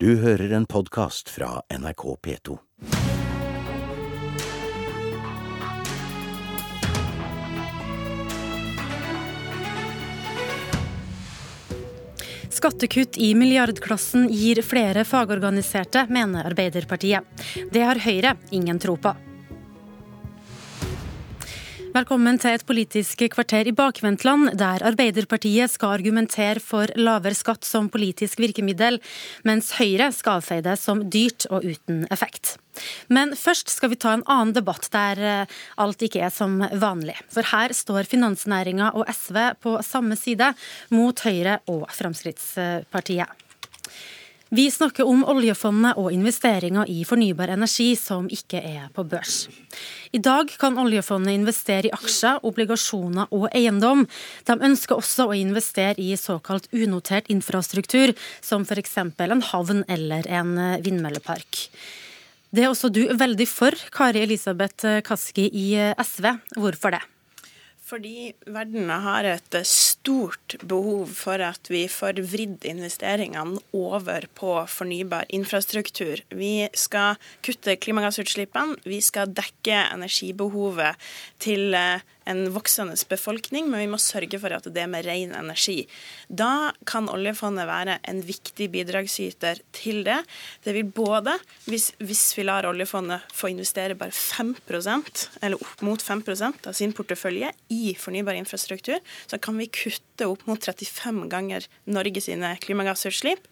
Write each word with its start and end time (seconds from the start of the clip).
Du 0.00 0.12
hører 0.22 0.52
en 0.54 0.62
podkast 0.66 1.26
fra 1.34 1.62
NRK 1.74 2.02
P2. 2.22 2.54
Skattekutt 12.48 13.18
i 13.18 13.32
milliardklassen 13.34 14.28
gir 14.30 14.62
flere 14.62 15.02
fagorganiserte, 15.02 16.06
mener 16.14 16.46
Arbeiderpartiet. 16.46 17.26
Det 17.74 17.82
har 17.82 17.98
Høyre 18.06 18.36
ingen 18.54 18.78
tro 18.78 18.94
på. 19.02 19.16
Velkommen 21.98 22.36
til 22.38 22.54
et 22.54 22.62
politisk 22.62 23.24
kvarter 23.32 23.66
i 23.66 23.72
bakvendtland, 23.74 24.52
der 24.60 24.84
Arbeiderpartiet 24.86 25.72
skal 25.72 25.96
argumentere 25.96 26.60
for 26.62 26.92
lavere 26.94 27.34
skatt 27.34 27.66
som 27.66 27.88
politisk 27.90 28.38
virkemiddel, 28.38 29.00
mens 29.48 29.72
Høyre 29.80 30.12
skal 30.14 30.38
avfeie 30.38 30.62
det 30.62 30.76
som 30.78 31.00
dyrt 31.10 31.48
og 31.50 31.66
uten 31.66 32.04
effekt. 32.14 32.52
Men 33.10 33.34
først 33.34 33.72
skal 33.74 33.90
vi 33.90 33.98
ta 33.98 34.12
en 34.14 34.22
annen 34.30 34.54
debatt 34.54 34.86
der 34.94 35.24
eh, 35.32 35.58
alt 35.82 36.06
ikke 36.06 36.22
er 36.28 36.30
som 36.30 36.60
vanlig. 36.70 37.18
For 37.34 37.50
her 37.50 37.74
står 37.74 38.06
finansnæringa 38.12 38.92
og 38.94 39.10
SV 39.10 39.40
på 39.58 39.74
samme 39.82 40.20
side 40.20 40.52
mot 40.94 41.26
Høyre 41.26 41.58
og 41.66 41.88
Fremskrittspartiet. 41.98 43.47
Vi 44.48 44.70
snakker 44.72 45.04
om 45.04 45.26
oljefondet 45.28 45.98
og 46.00 46.08
investeringer 46.08 46.88
i 46.88 47.02
fornybar 47.04 47.50
energi 47.52 47.90
som 48.00 48.30
ikke 48.32 48.62
er 48.64 48.86
på 48.96 49.04
børs. 49.04 49.42
I 50.16 50.20
dag 50.24 50.48
kan 50.56 50.78
oljefondet 50.80 51.36
investere 51.36 51.90
i 51.90 51.92
aksjer, 51.92 52.40
obligasjoner 52.48 53.28
og 53.28 53.50
eiendom. 53.52 54.06
De 54.48 54.56
ønsker 54.56 54.96
også 54.96 55.28
å 55.28 55.36
investere 55.36 56.00
i 56.00 56.16
såkalt 56.16 56.70
unotert 56.72 57.28
infrastruktur, 57.28 58.14
som 58.40 58.64
f.eks. 58.64 58.96
en 58.96 59.44
havn 59.50 59.84
eller 59.84 60.24
en 60.32 60.56
vindmøllepark. 60.80 61.68
Det 62.48 62.64
er 62.64 62.72
også 62.72 62.88
du 62.88 63.04
veldig 63.20 63.50
for, 63.52 63.76
Kari 63.92 64.24
Elisabeth 64.24 65.04
Kaski 65.04 65.50
i 65.52 65.68
SV. 66.00 66.32
Hvorfor 66.56 66.96
det? 66.96 67.04
Fordi 67.88 68.34
verden 68.44 68.90
har 68.90 69.24
et 69.24 69.54
stort 69.64 70.58
behov 70.68 71.08
for 71.16 71.40
at 71.40 71.70
vi 71.72 71.86
får 71.88 72.20
vridd 72.28 72.66
investeringene 72.68 73.62
over 73.72 74.26
på 74.36 74.52
fornybar 74.68 75.24
infrastruktur. 75.32 76.20
Vi 76.28 76.68
skal 76.76 77.16
kutte 77.46 77.78
klimagassutslippene, 77.80 78.76
vi 78.84 79.00
skal 79.04 79.32
dekke 79.32 79.86
energibehovet 79.94 81.00
til 81.40 81.72
eh, 81.78 82.04
en 82.28 82.44
voksende 82.54 82.96
befolkning, 83.08 83.68
men 83.70 83.82
vi 83.82 83.90
må 83.90 84.00
sørge 84.02 84.40
for 84.40 84.54
at 84.54 84.66
det 84.68 84.82
er 84.82 84.90
med 84.90 85.06
ren 85.06 85.34
energi. 85.36 85.82
Da 86.28 86.72
kan 86.88 87.08
oljefondet 87.12 87.68
være 87.68 87.98
en 88.08 88.22
viktig 88.26 88.68
bidragsyter 88.74 89.62
til 89.76 90.02
det. 90.06 90.20
Det 90.64 90.74
vil 90.76 90.90
både, 90.92 91.38
hvis, 91.68 91.90
hvis 92.02 92.24
vi 92.38 92.46
lar 92.46 92.68
oljefondet 92.68 93.26
få 93.34 93.52
investere 93.52 93.96
bare 93.98 94.14
5% 94.14 95.24
eller 95.42 95.58
opp 95.58 95.84
mot 95.86 96.02
5% 96.04 96.68
av 96.68 96.76
sin 96.76 96.94
portefølje 96.96 97.52
i 97.74 97.94
fornybar 97.98 98.38
infrastruktur, 98.38 99.00
så 99.26 99.40
kan 99.42 99.58
vi 99.60 99.70
kutte 99.72 100.28
opp 100.28 100.44
mot 100.48 100.60
35 100.60 101.28
ganger 101.32 101.68
Norge 101.88 102.22
sine 102.24 102.54
klimagassutslipp. 102.62 103.46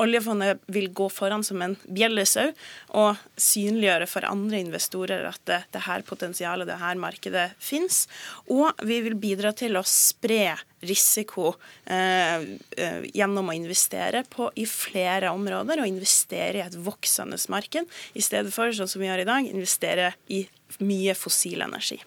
Oljefondet 0.00 0.62
vil 0.72 0.88
gå 0.96 1.08
foran 1.12 1.44
som 1.44 1.60
en 1.64 1.76
bjellesau 1.84 2.50
og 2.96 3.20
synliggjøre 3.40 4.08
for 4.10 4.26
andre 4.28 4.60
investorer 4.62 5.26
at 5.28 5.40
det, 5.48 5.60
det 5.74 5.84
her 5.84 6.04
potensialet, 6.06 6.68
det 6.68 6.78
her 6.80 7.00
markedet 7.00 7.46
finnes. 7.60 8.06
Og 8.48 8.70
vi 8.86 9.00
vil 9.04 9.18
bidra 9.20 9.52
til 9.56 9.76
å 9.76 9.84
spre 9.86 10.56
risiko 10.86 11.52
eh, 11.84 12.46
eh, 12.80 13.02
gjennom 13.12 13.50
å 13.50 13.56
investere 13.56 14.24
på, 14.30 14.48
i 14.56 14.64
flere 14.68 15.32
områder 15.34 15.82
og 15.82 15.90
investere 15.90 16.62
i 16.62 16.64
et 16.64 16.78
voksende 16.80 17.36
marked, 17.52 17.88
i 18.16 18.24
stedet 18.24 18.54
for, 18.54 18.72
sånn 18.72 18.88
som 18.88 19.02
vi 19.02 19.10
gjør 19.10 19.24
i 19.24 19.28
dag, 19.28 19.50
investere 19.50 20.14
i 20.32 20.46
mye 20.80 21.16
fossil 21.18 21.66
energi. 21.66 22.00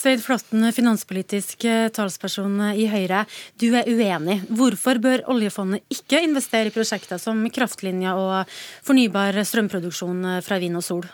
Svein 0.00 0.20
Flåtten, 0.24 0.64
finanspolitisk 0.72 1.64
eh, 1.68 1.90
talsperson 1.92 2.54
i 2.72 2.86
Høyre. 2.88 3.26
Du 3.60 3.66
er 3.76 3.84
uenig. 3.84 4.38
Hvorfor 4.48 4.96
bør 5.02 5.26
oljefondet 5.28 5.84
ikke 5.92 6.22
investere 6.24 6.72
i 6.72 6.72
prosjekter 6.72 7.20
som 7.20 7.44
kraftlinjer 7.52 8.16
og 8.16 8.60
fornybar 8.86 9.42
strømproduksjon 9.44 10.38
fra 10.46 10.62
vind 10.62 10.80
og 10.80 10.86
sol? 10.86 11.10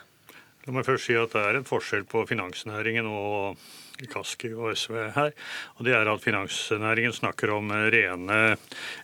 La 0.66 0.74
meg 0.74 0.86
først 0.86 1.06
si 1.06 1.14
at 1.14 1.30
det 1.30 1.42
er 1.46 1.58
en 1.60 1.66
forskjell 1.68 2.02
på 2.10 2.24
finansnæringen 2.26 3.06
og 3.06 3.60
Kaski 4.04 4.50
og 4.52 4.74
SV 4.76 4.96
her. 5.14 5.32
og 5.76 5.84
Det 5.84 5.94
er 5.94 6.08
at 6.10 6.20
finansnæringen 6.20 7.12
snakker 7.12 7.50
om 7.54 7.70
rene 7.70 8.56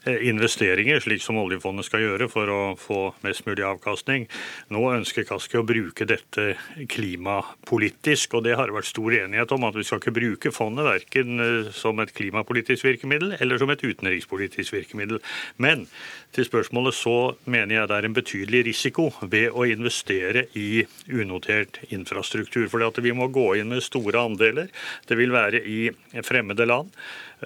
eh, 0.04 0.28
investeringer, 0.28 1.00
slik 1.00 1.22
som 1.24 1.38
oljefondet 1.40 1.86
skal 1.86 2.04
gjøre 2.04 2.28
for 2.28 2.50
å 2.52 2.60
få 2.76 3.00
mest 3.24 3.46
mulig 3.46 3.64
avkastning. 3.64 4.26
Nå 4.74 4.82
ønsker 4.92 5.24
Kaski 5.28 5.60
å 5.60 5.66
bruke 5.66 6.04
dette 6.08 6.56
klimapolitisk, 6.92 8.36
og 8.36 8.44
det 8.44 8.56
har 8.58 8.74
vært 8.74 8.90
stor 8.90 9.16
enighet 9.22 9.54
om. 9.56 9.64
At 9.68 9.78
vi 9.78 9.86
skal 9.86 10.02
ikke 10.02 10.16
bruke 10.18 10.52
fondet 10.52 10.88
verken 10.88 11.40
eh, 11.40 11.72
som 11.72 12.02
et 12.02 12.12
klimapolitisk 12.12 12.84
virkemiddel 12.90 13.38
eller 13.40 13.62
som 13.62 13.72
et 13.72 13.86
utenrikspolitisk 13.86 14.76
virkemiddel. 14.76 15.22
Men 15.56 15.86
til 16.32 16.48
spørsmålet 16.48 16.96
så 16.96 17.16
mener 17.44 17.78
jeg 17.78 17.88
det 17.88 17.96
er 17.96 18.08
en 18.08 18.16
betydelig 18.16 18.64
risiko 18.68 19.10
ved 19.22 19.52
å 19.52 19.66
investere 19.68 20.46
i 20.56 20.84
unotert 21.52 21.92
infrastruktur. 21.92 22.68
For 22.68 23.00
vi 23.00 23.12
må 23.12 23.28
gå 23.28 23.56
inn 23.56 23.68
med 23.68 23.82
store 23.82 24.20
andeler. 24.20 24.68
Det 25.06 25.16
vil 25.16 25.32
være 25.32 25.62
i 25.64 25.90
fremmede 26.22 26.66
land. 26.66 26.90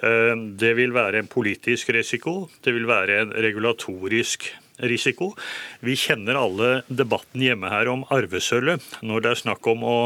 Eh, 0.01 0.35
det 0.57 0.75
vil 0.75 0.93
være 0.93 1.19
en 1.19 1.27
politisk 1.27 1.89
risiko. 1.89 2.49
Det 2.63 2.73
vil 2.73 2.87
være 2.87 3.21
en 3.21 3.33
regulatorisk 3.33 4.53
risiko. 4.79 5.33
Vi 5.81 5.95
kjenner 5.95 6.37
alle 6.37 6.83
debatten 6.87 7.41
hjemme 7.41 7.69
her 7.69 7.87
om 7.89 8.05
arvesølvet 8.13 8.83
når 9.01 9.21
det 9.21 9.31
er 9.31 9.41
snakk 9.41 9.67
om 9.67 9.83
å 9.83 9.97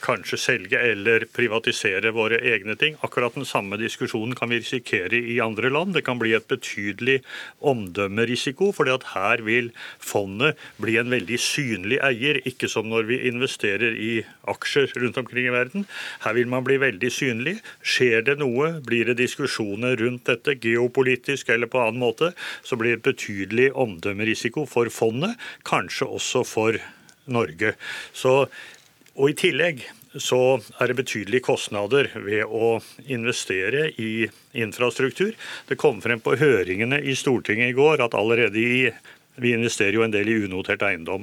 kanskje 0.00 0.38
selge 0.40 0.80
eller 0.80 1.26
privatisere 1.32 2.12
våre 2.16 2.40
egne 2.52 2.76
ting. 2.80 2.96
Akkurat 3.06 3.34
den 3.36 3.46
samme 3.48 3.78
diskusjonen 3.80 4.36
kan 4.38 4.50
vi 4.50 4.60
risikere 4.60 5.18
i 5.18 5.38
andre 5.40 5.70
land. 5.70 5.94
Det 5.94 6.04
kan 6.06 6.18
bli 6.20 6.32
et 6.36 6.48
betydelig 6.50 7.20
omdømmerisiko, 7.60 8.72
at 8.90 9.10
her 9.14 9.42
vil 9.46 9.70
fondet 9.98 10.58
bli 10.80 10.96
en 10.98 11.10
veldig 11.12 11.38
synlig 11.38 12.00
eier. 12.04 12.40
Ikke 12.48 12.68
som 12.68 12.88
når 12.90 13.08
vi 13.10 13.20
investerer 13.28 13.94
i 13.94 14.12
aksjer 14.50 14.92
rundt 14.96 15.20
omkring 15.20 15.46
i 15.50 15.54
verden. 15.54 15.86
Her 16.24 16.34
vil 16.38 16.50
man 16.50 16.64
bli 16.66 16.78
veldig 16.80 17.12
synlig. 17.12 17.58
Skjer 17.82 18.24
det 18.26 18.38
noe, 18.40 18.72
blir 18.84 19.10
det 19.10 19.18
diskusjoner 19.20 19.96
rundt 20.00 20.26
dette, 20.30 20.56
geopolitisk 20.60 21.52
eller 21.52 21.70
på 21.70 21.80
annen 21.82 22.00
måte, 22.02 22.32
så 22.66 22.78
blir 22.80 22.96
det 22.96 23.06
betydelig 23.06 23.70
omdømmerisiko 23.78 24.66
for 24.68 24.90
fondet, 24.92 25.36
kanskje 25.68 26.08
også 26.08 26.44
for 26.46 26.80
Norge. 27.30 27.74
Så 28.12 28.48
og 29.16 29.30
I 29.30 29.38
tillegg 29.38 29.82
så 30.18 30.58
er 30.80 30.90
det 30.90 30.98
betydelige 30.98 31.44
kostnader 31.46 32.08
ved 32.18 32.42
å 32.46 32.78
investere 33.06 33.88
i 34.00 34.26
infrastruktur. 34.58 35.36
Det 35.68 35.78
kom 35.78 36.00
frem 36.02 36.22
på 36.22 36.34
høringene 36.40 36.98
i 37.02 37.14
Stortinget 37.18 37.70
i 37.70 37.76
går 37.78 38.02
at 38.06 38.18
allerede 38.18 38.58
i 38.58 38.90
Vi 39.40 39.54
investerer 39.54 39.94
jo 39.94 40.02
en 40.04 40.12
del 40.12 40.28
i 40.28 40.34
unotert 40.44 40.82
eiendom. 40.84 41.22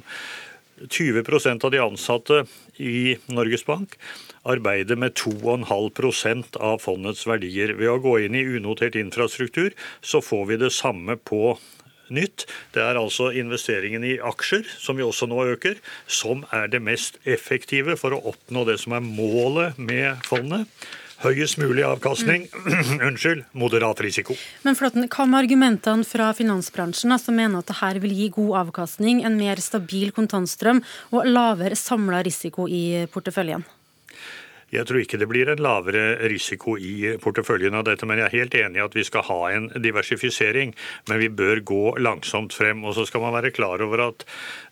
20% 0.90 1.66
av 1.66 1.72
de 1.72 1.80
ansatte 1.84 2.38
i 2.82 3.18
Norges 3.30 3.66
Bank 3.66 3.98
arbeider 4.48 4.98
med 4.98 5.14
2,5% 5.20 6.58
av 6.58 6.80
fondets 6.82 7.28
verdier. 7.28 7.76
Ved 7.78 7.92
å 7.92 8.00
gå 8.02 8.16
inn 8.26 8.38
i 8.38 8.46
unotert 8.58 8.96
infrastruktur 8.96 9.76
så 10.02 10.24
får 10.24 10.46
vi 10.50 10.60
det 10.64 10.72
samme 10.74 11.18
på 11.18 11.58
nytt. 12.14 12.46
Det 12.76 12.84
er 12.84 13.00
altså 13.00 13.32
investeringen 13.36 14.06
i 14.08 14.18
aksjer, 14.20 14.68
som 14.80 15.00
vi 15.00 15.06
også 15.06 15.30
nå 15.30 15.44
øker, 15.54 15.82
som 16.08 16.46
er 16.56 16.70
det 16.72 16.84
mest 16.84 17.20
effektive 17.26 17.98
for 18.00 18.16
å 18.16 18.22
oppnå 18.34 18.66
det 18.68 18.80
som 18.84 18.98
er 18.98 19.06
målet 19.06 19.78
med 19.82 20.24
fondet. 20.28 20.68
Høyest 21.18 21.58
mulig 21.58 21.82
avkastning, 21.82 22.44
mm. 22.54 23.00
unnskyld, 23.08 23.48
moderat 23.58 24.04
risiko. 24.06 24.36
Men 24.62 24.78
Flåtten, 24.78 25.08
Hva 25.10 25.26
med 25.26 25.40
argumentene 25.48 26.06
fra 26.06 26.30
finansbransjen 26.38 27.16
som 27.18 27.40
mener 27.40 27.64
at 27.64 27.72
dette 27.72 28.04
vil 28.04 28.14
gi 28.14 28.28
god 28.36 28.60
avkastning, 28.68 29.24
en 29.26 29.40
mer 29.40 29.58
stabil 29.64 30.14
kontantstrøm 30.14 30.84
og 31.10 31.26
lavere 31.26 31.80
samla 31.80 32.22
risiko 32.28 32.70
i 32.70 33.08
porteføljen? 33.10 33.66
Jeg 34.68 34.84
tror 34.84 35.00
ikke 35.00 35.20
det 35.22 35.30
blir 35.32 35.48
en 35.48 35.62
lavere 35.64 36.18
risiko 36.28 36.74
i 36.76 37.14
porteføljen 37.24 37.78
av 37.80 37.86
dette, 37.88 38.08
men 38.10 38.20
jeg 38.20 38.28
er 38.28 38.36
helt 38.42 38.58
enig 38.60 38.82
i 38.82 38.84
at 38.84 38.98
vi 38.98 39.06
skal 39.08 39.24
ha 39.30 39.40
en 39.56 39.70
diversifisering. 39.80 40.74
Men 41.08 41.22
vi 41.22 41.30
bør 41.32 41.62
gå 41.64 41.84
langsomt 42.04 42.56
frem. 42.56 42.84
Og 42.84 42.98
så 42.98 43.06
skal 43.08 43.24
man 43.24 43.36
være 43.38 43.54
klar 43.56 43.80
over 43.86 44.04
at 44.10 44.26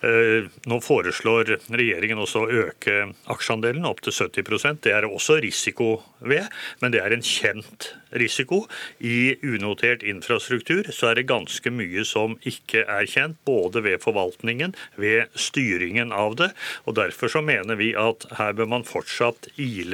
eh, 0.03 0.49
nå 0.67 0.81
foreslår 0.83 1.55
regjeringen 1.71 2.19
også 2.19 2.43
å 2.43 2.49
øke 2.65 2.97
aksjeandelen 3.31 3.87
opp 3.87 4.03
til 4.03 4.15
70% 4.15 4.83
Det 4.83 4.91
er 4.91 5.07
også 5.07 5.39
risiko 5.43 6.01
ved, 6.19 6.49
men 6.81 6.91
det 6.91 6.99
er 6.99 7.15
en 7.15 7.23
kjent 7.23 7.93
risiko. 8.15 8.65
I 8.99 9.37
unotert 9.47 10.03
infrastruktur 10.03 10.91
så 10.91 11.11
er 11.11 11.21
det 11.21 11.29
ganske 11.31 11.71
mye 11.71 12.03
som 12.07 12.35
ikke 12.43 12.83
er 12.83 13.07
kjent, 13.07 13.39
både 13.47 13.83
ved 13.85 14.03
forvaltningen, 14.03 14.75
ved 14.99 15.31
styringen 15.39 16.11
av 16.15 16.35
det. 16.39 16.51
og 16.83 16.99
Derfor 16.99 17.31
så 17.31 17.43
mener 17.45 17.79
vi 17.79 17.93
at 17.95 18.27
her 18.39 18.55
bør 18.57 18.71
man 18.75 18.87
fortsatt 18.87 19.49
ile 19.55 19.84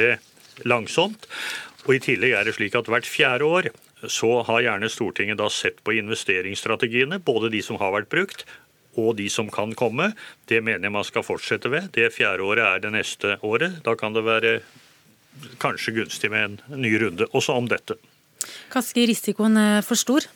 langsomt. 0.68 1.28
Og 1.88 1.96
I 1.98 2.04
tillegg 2.04 2.36
er 2.38 2.48
det 2.48 2.56
slik 2.58 2.76
at 2.78 2.90
hvert 2.92 3.08
fjerde 3.10 3.48
år 3.48 3.72
så 4.10 4.42
har 4.48 4.64
gjerne 4.66 4.90
Stortinget 4.90 5.38
da 5.38 5.48
sett 5.54 5.82
på 5.86 5.94
investeringsstrategiene, 5.94 7.20
både 7.22 7.52
de 7.54 7.62
som 7.66 7.78
har 7.82 7.94
vært 7.94 8.10
brukt 8.10 8.46
og 9.00 9.16
de 9.20 9.30
som 9.32 9.50
kan 9.52 9.72
komme. 9.78 10.12
Det 10.50 10.60
mener 10.64 10.90
jeg 10.90 10.96
man 10.96 11.08
skal 11.08 11.24
fortsette 11.24 11.72
ved. 11.72 11.92
Det 11.96 12.10
fjerde 12.14 12.44
året 12.44 12.66
er 12.66 12.84
det 12.84 12.92
neste 12.96 13.38
året. 13.46 13.80
Da 13.86 13.96
kan 13.96 14.16
det 14.16 14.26
være 14.28 14.56
kanskje 15.62 15.96
gunstig 15.96 16.32
med 16.34 16.44
en 16.44 16.82
ny 16.82 16.92
runde, 17.00 17.30
også 17.32 17.56
om 17.56 17.70
dette. 17.72 17.96
Kaski, 18.74 19.06
risikoen 19.08 19.56
er 19.58 19.86
for 19.86 20.00
stor? 20.00 20.28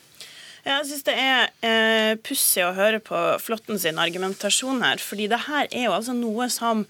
Jeg 0.66 0.82
syns 0.88 1.04
det 1.06 1.12
er 1.14 1.44
eh, 1.62 2.12
pussig 2.26 2.62
å 2.66 2.72
høre 2.74 2.98
på 2.98 3.14
Flåtten 3.38 3.78
sin 3.78 4.00
argumentasjon 4.02 4.80
her. 4.82 4.98
fordi 4.98 5.28
det 5.30 5.44
her 5.44 5.68
er 5.70 5.84
jo 5.84 5.92
altså 5.94 6.14
noe 6.16 6.48
som 6.50 6.80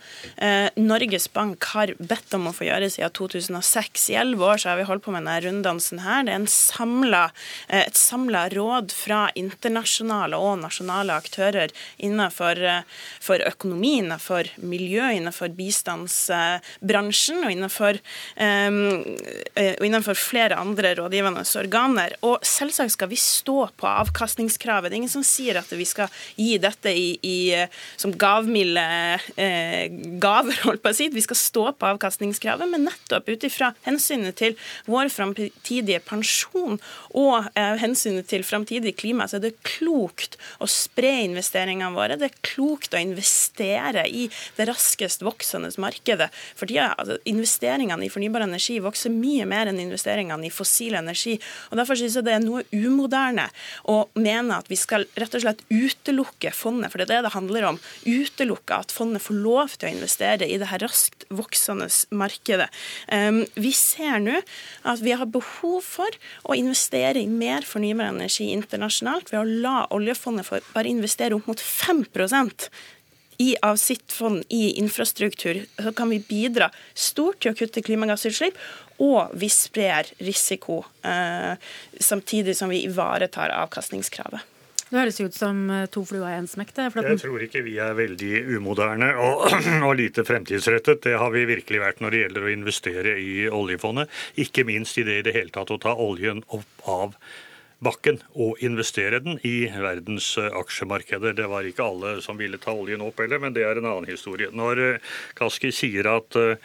eh, 0.41 0.73
Norges 0.81 1.27
Bank 1.29 1.67
har 1.75 1.93
bedt 1.99 2.33
om 2.39 2.49
å 2.49 2.55
få 2.57 2.65
gjøre 2.71 2.89
siden 2.95 3.13
2006. 3.13 4.07
I 4.15 4.17
elleve 4.23 4.47
år 4.49 4.63
så 4.63 4.71
har 4.71 4.81
vi 4.81 4.87
holdt 4.89 5.05
på 5.05 5.13
med 5.13 5.27
denne 5.27 5.43
runddansen 5.45 6.01
her. 6.07 6.25
Det 6.25 6.33
er 6.33 6.47
samlet, 6.49 7.37
eh, 7.69 7.83
et 7.83 8.01
samla 8.01 8.47
råd 8.55 8.95
fra 8.97 9.27
internasjonale 9.37 10.41
og 10.41 10.63
nasjonale 10.63 11.21
aktører 11.21 11.77
innenfor 12.01 12.65
eh, 12.65 12.81
for 13.21 13.45
økonomi, 13.45 13.99
innenfor 14.01 14.55
miljø, 14.65 15.11
innenfor 15.19 15.53
bistandsbransjen 15.61 17.45
og 17.45 17.53
innenfor, 17.53 18.01
eh, 18.41 18.81
og 19.77 19.85
innenfor 19.85 20.17
flere 20.17 20.65
andre 20.65 20.97
rådgivende 20.97 21.45
organer. 21.61 22.17
Og 22.25 22.41
selvsagt 22.57 22.97
skal 22.97 23.13
vi 23.13 23.21
stå 23.21 23.66
på 23.77 23.89
avkastningskravet. 23.89 24.91
Det 24.91 24.97
er 24.97 25.03
ingen 25.03 25.13
som 25.13 25.25
sier 25.27 25.59
at 25.61 25.73
vi 25.75 25.87
skal 25.89 26.13
gi 26.39 26.57
dette 26.63 26.93
i, 26.93 27.09
i, 27.27 27.39
som 28.01 28.15
gavmilde 28.17 28.85
eh, 29.37 29.87
gaver, 30.23 30.61
holdt 30.67 30.85
på 30.85 30.93
å 30.93 30.97
si. 30.97 31.09
Vi 31.13 31.25
skal 31.25 31.41
stå 31.41 31.67
på 31.79 31.91
avkastningskravet, 31.95 32.71
men 32.71 32.87
nettopp 32.89 33.29
ut 33.33 33.47
ifra 33.49 33.73
hensynet 33.87 34.39
til 34.41 34.57
vår 34.91 35.11
framtidige 35.13 36.03
pensjon 36.07 36.81
og 37.17 37.51
eh, 37.55 37.77
hensynet 37.83 38.29
til 38.31 38.45
framtidig 38.47 38.97
klima, 39.01 39.29
så 39.29 39.39
er 39.39 39.49
det 39.49 39.55
klokt 39.67 40.37
å 40.63 40.69
spre 40.71 41.13
investeringene 41.27 41.95
våre. 41.97 42.19
Det 42.21 42.31
er 42.31 42.41
klokt 42.47 42.95
å 42.95 43.01
investere 43.01 44.07
i 44.09 44.27
det 44.57 44.69
raskest 44.71 45.25
voksende 45.27 45.73
markedet. 45.83 46.29
For 46.57 46.69
tida, 46.69 46.93
altså, 46.97 47.19
investeringene 47.29 48.07
i 48.07 48.13
fornybar 48.13 48.47
energi 48.47 48.79
vokser 48.83 49.13
mye 49.13 49.47
mer 49.49 49.71
enn 49.71 49.81
investeringene 49.83 50.49
i 50.49 50.55
fossil 50.55 50.97
energi. 50.99 51.37
og 51.71 51.81
Derfor 51.81 51.99
synes 51.99 52.19
jeg 52.19 52.27
det 52.27 52.37
er 52.37 52.45
noe 52.45 52.65
umoderne 52.73 53.49
og 53.91 54.13
mener 54.19 54.61
at 54.61 54.71
vi 54.71 54.79
skal 54.79 55.07
rett 55.19 55.37
og 55.37 55.45
slett 55.45 55.63
utelukke 55.71 56.53
fondet, 56.55 56.93
for 56.93 57.01
det 57.01 57.09
er 57.09 57.17
det 57.17 57.29
det 57.29 57.35
handler 57.37 57.69
om. 57.73 57.81
Utelukke 58.07 58.81
at 58.85 58.95
fondet 58.95 59.25
får 59.25 59.41
lov 59.43 59.77
til 59.77 59.91
å 59.91 59.95
investere 59.97 60.49
i 60.49 60.59
det 60.61 60.71
her 60.71 60.85
raskt 60.85 61.27
voksende 61.35 61.89
markedet. 62.17 62.69
Ehm, 63.13 63.45
vi 63.55 63.73
ser 63.77 64.21
nå 64.23 64.41
at 64.87 65.03
vi 65.05 65.15
har 65.17 65.31
behov 65.31 65.81
for 65.87 66.21
å 66.47 66.57
investere 66.59 67.23
i 67.23 67.31
mer 67.31 67.67
fornybar 67.67 68.13
energi 68.13 68.51
internasjonalt 68.55 69.33
ved 69.33 69.41
å 69.43 69.63
la 69.67 69.79
oljefondet 69.95 70.71
bare 70.75 70.91
investere 70.91 71.37
opp 71.37 71.49
mot 71.51 71.61
5 71.61 72.05
i, 73.39 73.55
av 73.63 73.77
sitt 73.81 74.13
fond 74.13 74.45
i 74.49 74.79
infrastruktur, 74.81 75.65
så 75.83 75.93
kan 75.93 76.11
vi 76.11 76.23
bidra 76.29 76.71
stort 76.95 77.41
til 77.43 77.53
å 77.53 77.59
kutte 77.59 77.85
klimagassutslipp, 77.85 78.59
og 79.05 79.33
vi 79.37 79.49
sprer 79.53 80.09
risiko, 80.25 80.83
eh, 81.05 81.57
samtidig 82.01 82.57
som 82.57 82.73
vi 82.73 82.85
ivaretar 82.89 83.53
avkastningskravet. 83.53 84.53
Det 84.87 85.01
høres 85.01 85.19
ut 85.19 85.35
som 85.35 85.65
eh, 85.71 85.89
to 85.91 86.05
fluer 86.07 86.29
i 86.31 86.37
én 86.39 86.47
smekk. 86.47 86.71
Jeg 86.79 87.19
tror 87.19 87.43
ikke 87.43 87.65
vi 87.67 87.75
er 87.83 87.97
veldig 87.99 88.45
umoderne 88.55 89.11
og, 89.19 89.49
og, 89.87 89.91
lite 89.99 90.23
fremtidsrettet. 90.27 91.03
Det 91.09 91.17
har 91.19 91.33
vi 91.35 91.43
virkelig 91.49 91.83
vært 91.83 92.05
når 92.05 92.15
det 92.15 92.23
gjelder 92.23 92.47
å 92.47 92.53
investere 92.53 93.17
i 93.19 93.35
oljefondet. 93.51 94.13
Ikke 94.47 94.65
minst 94.69 94.99
i 95.03 95.07
det 95.07 95.21
i 95.21 95.27
det 95.27 95.35
hele 95.35 95.51
tatt 95.55 95.75
å 95.75 95.81
ta 95.83 95.97
oljen 95.99 96.45
opp 96.55 96.87
av 96.87 97.19
bakken 97.85 98.21
og 98.35 98.61
investere 98.65 99.21
den 99.23 99.41
i 99.45 99.69
verdens 99.69 100.33
eh, 100.41 100.51
aksjemarkeder. 100.57 101.37
Det 101.37 101.49
var 101.51 101.69
ikke 101.69 101.87
alle 101.87 102.17
som 102.25 102.39
ville 102.41 102.61
ta 102.63 102.75
oljen 102.75 103.05
opp 103.05 103.21
heller, 103.21 103.43
men 103.43 103.57
det 103.57 103.67
er 103.67 103.81
en 103.81 103.89
annen 103.89 104.11
historie. 104.11 104.53
Når 104.53 104.83
eh, 104.85 105.17
Kaski 105.37 105.73
sier 105.75 106.09
at 106.17 106.39
eh, 106.41 106.57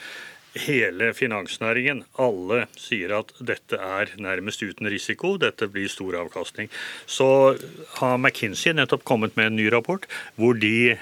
hele 0.65 1.11
finansnæringen, 1.15 2.03
alle 2.19 2.65
sier 2.79 3.13
at 3.21 3.31
dette 3.39 3.79
er 3.79 4.11
nærmest 4.19 4.63
uten 4.63 4.89
risiko, 4.91 5.37
dette 5.39 5.69
blir 5.71 5.91
stor 5.91 6.17
avkastning. 6.25 6.71
Så 7.07 7.57
har 7.99 8.19
McKinsey 8.19 8.75
nettopp 8.75 9.05
kommet 9.07 9.37
med 9.39 9.51
en 9.51 9.59
ny 9.59 9.69
rapport 9.71 10.07
hvor 10.35 10.57
de 10.59 10.97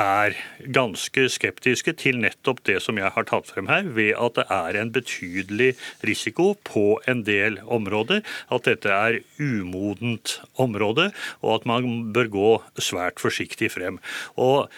er 0.00 0.34
ganske 0.74 1.26
skeptiske 1.30 1.94
til 2.00 2.18
nettopp 2.22 2.62
det 2.66 2.80
som 2.82 2.98
jeg 2.98 3.12
har 3.14 3.26
tatt 3.28 3.50
frem 3.50 3.68
her, 3.70 3.86
ved 3.96 4.14
at 4.18 4.38
det 4.38 4.46
er 4.50 4.80
en 4.80 4.92
betydelig 4.94 5.74
risiko 6.06 6.54
på 6.66 7.00
en 7.10 7.22
del 7.26 7.60
områder. 7.64 8.24
At 8.50 8.66
dette 8.68 8.90
er 8.90 9.20
umodent 9.38 10.40
område, 10.58 11.10
og 11.42 11.60
at 11.60 11.66
man 11.66 12.12
bør 12.14 12.32
gå 12.32 12.50
svært 12.78 13.22
forsiktig 13.22 13.70
frem. 13.74 14.00
Og 14.36 14.68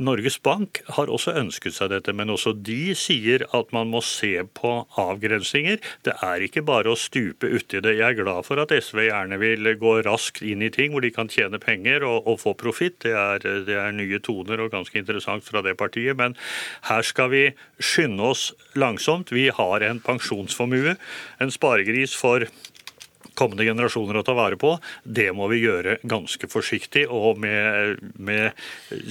Norges 0.00 0.38
Bank 0.42 0.80
har 0.96 1.10
også 1.12 1.34
ønsket 1.36 1.76
seg 1.76 1.90
dette, 1.92 2.14
men 2.16 2.32
også 2.32 2.54
de 2.56 2.94
sier 2.96 3.44
at 3.56 3.72
man 3.76 3.90
må 3.92 4.00
se 4.04 4.32
på 4.56 4.72
avgrensninger. 5.00 5.80
Det 6.06 6.14
er 6.24 6.44
ikke 6.46 6.64
bare 6.66 6.92
å 6.92 6.98
stupe 6.98 7.50
uti 7.50 7.82
det. 7.84 7.96
Jeg 7.98 8.14
er 8.14 8.18
glad 8.22 8.46
for 8.48 8.62
at 8.62 8.72
SV 8.72 9.04
gjerne 9.10 9.38
vil 9.42 9.68
gå 9.80 9.94
raskt 10.06 10.42
inn 10.46 10.64
i 10.64 10.72
ting 10.72 10.94
hvor 10.94 11.04
de 11.04 11.12
kan 11.14 11.30
tjene 11.30 11.60
penger 11.62 12.06
og, 12.08 12.24
og 12.30 12.40
få 12.42 12.54
profitt. 12.58 13.02
Det, 13.04 13.12
det, 13.68 13.76
er 13.76 13.92
nye 13.96 14.22
toner 14.24 14.64
og 14.64 14.72
ganske 14.72 14.96
interessant 14.98 15.44
fra 15.46 15.62
det 15.66 15.76
partiet. 15.80 16.16
Men 16.18 16.36
her 16.88 17.04
skal 17.06 17.32
vi 17.34 17.44
skynde 17.76 18.32
oss 18.32 18.50
langsomt. 18.80 19.34
Vi 19.34 19.48
har 19.52 19.84
en 19.84 20.00
pensjonsformue, 20.04 20.96
en 21.40 21.54
sparegris 21.54 22.16
for 22.16 22.48
kommende 23.38 23.66
generasjoner 23.66 24.20
å 24.20 24.24
ta 24.26 24.34
vare 24.36 24.58
på, 24.60 24.74
det 25.04 25.30
må 25.36 25.48
vi 25.52 25.62
gjøre 25.62 25.98
ganske 26.08 26.48
forsiktig 26.50 27.06
og 27.10 27.40
med, 27.42 28.00
med 28.18 28.56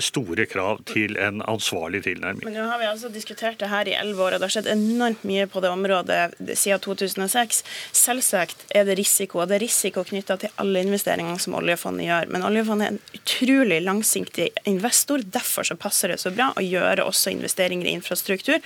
store 0.04 0.46
krav 0.50 0.84
til 0.90 1.18
en 1.22 1.44
ansvarlig 1.46 2.04
tilnærming. 2.08 2.46
Men 2.48 2.58
nå 2.58 2.68
har 2.70 2.82
vi 2.82 2.90
altså 2.90 3.12
diskutert 3.14 3.60
det 3.62 3.72
her 3.72 3.90
i 3.90 3.96
elleve 3.98 4.26
år, 4.26 4.38
og 4.38 4.42
det 4.42 4.50
har 4.50 4.56
skjedd 4.58 4.72
enormt 4.74 5.26
mye 5.28 5.48
på 5.50 5.64
det 5.64 5.74
området 5.74 6.20
siden 6.54 6.84
2006. 6.86 7.64
Selvsagt 7.96 8.66
er 8.76 8.88
det 8.88 8.98
risiko, 9.00 9.44
og 9.44 9.50
det 9.52 9.60
er 9.60 9.66
risiko 9.66 10.06
knytta 10.08 10.40
til 10.42 10.54
alle 10.62 10.84
investeringene 10.86 11.40
som 11.42 11.58
oljefondet 11.60 12.08
gjør. 12.08 12.34
Men 12.34 12.48
oljefondet 12.48 12.88
er 12.88 12.96
en 12.96 13.20
utrolig 13.20 13.82
langsiktig 13.86 14.50
investor. 14.70 15.24
Derfor 15.24 15.68
så 15.68 15.78
passer 15.80 16.14
det 16.14 16.20
så 16.22 16.34
bra 16.34 16.52
å 16.56 16.66
gjøre 16.66 17.08
også 17.08 17.34
investeringer 17.36 17.90
i 17.90 17.96
infrastruktur. 18.00 18.60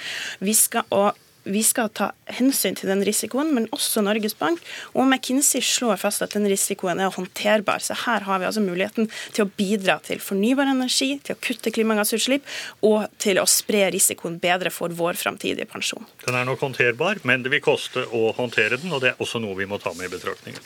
Vi 0.43 0.55
skal, 0.57 0.87
og 0.93 1.13
vi 1.43 1.63
skal 1.63 1.89
ta 1.91 2.11
hensyn 2.37 2.75
til 2.77 2.89
den 2.89 3.03
risikoen, 3.05 3.51
men 3.55 3.67
også 3.75 4.03
Norges 4.03 4.35
Bank. 4.39 4.61
Og 4.95 5.05
McKinsey 5.05 5.61
slår 5.63 5.99
fast 6.01 6.23
at 6.23 6.35
den 6.37 6.47
risikoen 6.49 7.01
er 7.03 7.11
håndterbar. 7.13 7.83
Så 7.83 7.97
her 8.05 8.23
har 8.27 8.39
vi 8.39 8.47
altså 8.47 8.63
muligheten 8.63 9.09
til 9.35 9.45
å 9.45 9.51
bidra 9.57 9.97
til 10.05 10.21
fornybar 10.23 10.71
energi, 10.71 11.17
til 11.23 11.35
å 11.35 11.41
kutte 11.43 11.73
klimagassutslipp 11.75 12.47
og 12.87 13.09
til 13.21 13.41
å 13.41 13.47
spre 13.49 13.85
risikoen 13.93 14.39
bedre 14.43 14.71
for 14.73 14.93
vår 14.95 15.19
framtidige 15.19 15.67
pensjon. 15.69 16.07
Den 16.25 16.39
er 16.39 16.47
nok 16.47 16.63
håndterbar, 16.63 17.21
men 17.27 17.43
det 17.43 17.51
vil 17.53 17.63
koste 17.63 18.05
å 18.07 18.31
håndtere 18.37 18.79
den, 18.79 18.93
og 18.95 19.03
det 19.03 19.13
er 19.13 19.23
også 19.23 19.41
noe 19.43 19.57
vi 19.59 19.67
må 19.69 19.79
ta 19.83 19.93
med 19.97 20.07
i 20.07 20.13
betraktningen. 20.15 20.63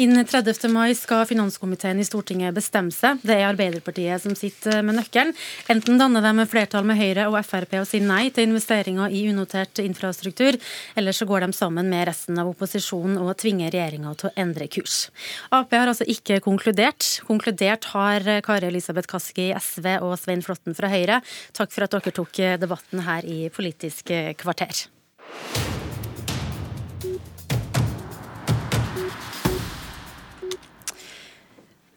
Innen 0.00 0.26
30. 0.26 0.70
mai 0.72 0.94
skal 0.96 1.26
finanskomiteen 1.28 2.00
i 2.00 2.06
Stortinget 2.06 2.54
bestemme 2.56 2.94
seg. 2.94 3.18
Det 3.26 3.34
er 3.36 3.48
Arbeiderpartiet 3.50 4.22
som 4.22 4.36
sitter 4.38 4.84
med 4.86 5.00
nøkkelen. 5.00 5.34
Enten 5.72 5.98
danner 6.00 6.24
de 6.24 6.46
flertall 6.48 6.86
med 6.86 7.00
Høyre 7.00 7.26
og 7.28 7.40
Frp 7.44 7.76
og 7.82 7.88
sier 7.90 8.04
nei 8.06 8.28
til 8.30 8.48
investeringer 8.48 9.12
i 9.12 9.26
unotert 9.32 9.82
infrastruktur 9.82 10.19
infrastruktur, 10.20 10.58
eller 10.94 11.12
så 11.12 11.26
går 11.26 11.40
de 11.40 11.52
sammen 11.52 11.88
med 11.88 12.06
resten 12.08 12.38
av 12.38 12.48
opposisjonen 12.50 13.18
og 13.18 13.36
tvinger 13.40 13.70
regjeringa 13.70 14.14
til 14.14 14.30
å 14.30 14.34
endre 14.36 14.68
kurs. 14.68 15.10
Ap 15.50 15.72
har 15.72 15.88
altså 15.88 16.04
ikke 16.04 16.40
konkludert. 16.44 17.22
Konkludert 17.26 17.84
har 17.94 18.20
Kari 18.42 18.68
Elisabeth 18.68 19.08
Kaski 19.08 19.50
i 19.50 19.56
SV 19.56 19.98
og 20.00 20.18
Svein 20.18 20.42
Flåtten 20.42 20.76
fra 20.76 20.90
Høyre. 20.90 21.20
Takk 21.52 21.72
for 21.72 21.84
at 21.84 21.94
dere 21.96 22.12
tok 22.14 22.40
debatten 22.60 23.04
her 23.06 23.24
i 23.24 23.48
Politisk 23.50 24.12
kvarter. 24.40 24.86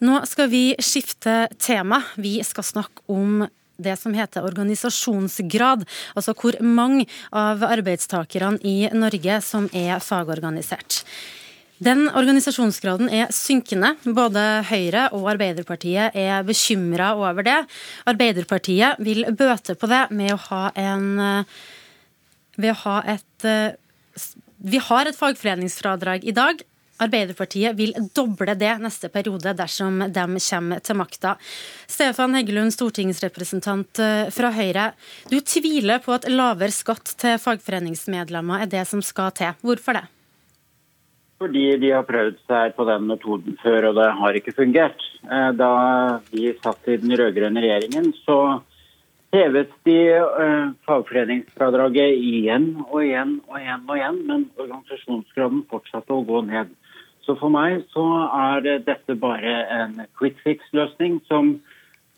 Nå 0.03 0.17
skal 0.27 0.49
vi 0.51 0.73
skifte 0.83 1.47
tema. 1.63 2.01
Vi 2.19 2.41
skal 2.43 2.65
snakke 2.67 3.05
om 3.07 3.45
det 3.85 3.97
som 4.01 4.15
heter 4.15 4.45
organisasjonsgrad, 4.47 5.85
altså 6.15 6.35
hvor 6.37 6.57
mange 6.63 7.07
av 7.31 7.63
arbeidstakerne 7.67 8.61
i 8.63 8.89
Norge 8.95 9.39
som 9.45 9.69
er 9.73 9.99
fagorganisert. 10.03 11.03
Den 11.83 12.05
organisasjonsgraden 12.15 13.09
er 13.11 13.31
synkende. 13.35 13.93
Både 14.05 14.41
Høyre 14.69 15.07
og 15.17 15.27
Arbeiderpartiet 15.33 16.15
er 16.15 16.45
bekymra 16.47 17.11
over 17.17 17.43
det. 17.43 17.59
Arbeiderpartiet 18.07 19.01
vil 19.03 19.25
bøte 19.35 19.75
på 19.75 19.89
det 19.91 20.05
med 20.15 20.35
å 20.35 20.41
ha 20.47 20.63
en 20.79 21.07
ved 22.55 22.69
å 22.71 22.79
ha 22.85 22.99
et 23.15 23.47
Vi 24.63 24.79
har 24.79 25.09
et 25.09 25.17
fagforeningsfradrag 25.17 26.23
i 26.23 26.35
dag. 26.35 26.61
Arbeiderpartiet 27.03 27.77
vil 27.77 27.93
doble 28.15 28.55
det 28.59 28.73
neste 28.83 29.11
periode 29.13 29.53
dersom 29.57 30.01
de 30.07 30.25
kommer 30.47 30.81
til 30.83 30.99
makta. 30.99 31.35
Stefan 31.89 32.35
Heggelund, 32.37 32.73
stortingsrepresentant 32.75 34.01
eh, 34.03 34.31
fra 34.33 34.51
Høyre. 34.55 34.89
Du 35.29 35.39
tviler 35.39 36.01
på 36.03 36.15
at 36.15 36.27
lavere 36.31 36.73
skatt 36.73 37.15
til 37.19 37.39
fagforeningsmedlemmer 37.41 38.65
er 38.65 38.73
det 38.73 38.87
som 38.89 39.03
skal 39.05 39.33
til. 39.37 39.55
Hvorfor 39.61 39.99
det? 39.99 40.07
fordi 41.43 41.73
de 41.75 41.89
har 41.91 42.05
prøvd 42.07 42.37
seg 42.47 42.75
på 42.77 42.85
den 42.87 43.07
metoden 43.09 43.57
før, 43.59 43.89
og 43.89 43.97
det 43.97 44.09
har 44.19 44.37
ikke 44.39 44.53
fungert. 44.55 45.01
Eh, 45.27 45.49
da 45.59 45.71
vi 46.31 46.53
satt 46.63 46.87
i 46.87 46.95
den 47.01 47.11
rød-grønne 47.19 47.63
regjeringen, 47.63 48.13
så 48.23 48.37
hevet 49.33 49.71
de 49.87 49.97
uh, 50.21 50.73
fagforeningsfradraget 50.85 52.19
igjen 52.21 52.67
og 52.83 52.99
igjen 53.01 53.39
og 53.49 53.57
igjen, 53.57 53.85
og 53.87 53.95
igjen, 53.97 54.19
men 54.29 54.43
organisasjonsgraden 54.61 55.63
fortsatte 55.71 56.13
å 56.13 56.25
gå 56.27 56.43
ned. 56.51 56.69
Så 57.23 57.37
for 57.39 57.53
meg 57.53 57.85
så 57.93 58.03
er 58.35 58.65
dette 58.83 59.15
bare 59.19 59.53
en 59.71 59.95
quick 60.19 60.41
fix-løsning 60.43 61.21
som 61.29 61.55